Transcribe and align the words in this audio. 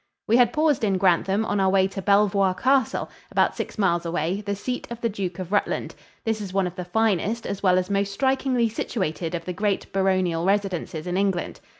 We 0.27 0.37
had 0.37 0.51
paused 0.51 0.83
in 0.83 0.97
Grantham 0.97 1.45
on 1.45 1.59
our 1.59 1.69
way 1.69 1.87
to 1.89 2.01
Belvoir 2.01 2.55
Castle, 2.55 3.07
about 3.29 3.55
six 3.55 3.77
miles 3.77 4.03
away, 4.03 4.41
the 4.41 4.55
seat 4.55 4.87
of 4.89 4.99
the 4.99 5.09
Duke 5.09 5.37
of 5.37 5.51
Rutland. 5.51 5.93
This 6.25 6.41
is 6.41 6.51
one 6.51 6.65
of 6.65 6.73
the 6.75 6.85
finest 6.85 7.45
as 7.45 7.61
well 7.61 7.77
as 7.77 7.91
most 7.91 8.11
strikingly 8.11 8.67
situated 8.67 9.35
of 9.35 9.45
the 9.45 9.53
great 9.53 9.93
baronial 9.93 10.43
residences 10.43 11.05
in 11.05 11.17
England. 11.17 11.59